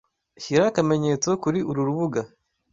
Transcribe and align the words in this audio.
Shyira 0.41 0.63
akamenyetso 0.69 1.29
kuri 1.43 1.59
uru 1.69 1.81
rubuga. 1.87 2.21